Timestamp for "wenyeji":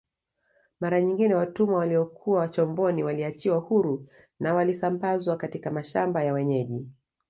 6.33-6.85